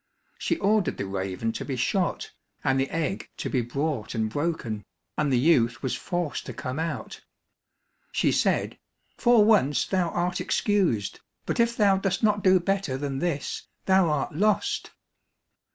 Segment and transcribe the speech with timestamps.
[0.39, 2.31] She ordered the raven to be shot,
[2.63, 4.83] and the egg to be brought and broken,
[5.15, 7.21] and the youth was forced to come out.
[8.11, 8.79] She said,
[9.17, 14.09] "For once thou art excused, but if thou dost not do better than this, thou
[14.09, 14.89] art lost!"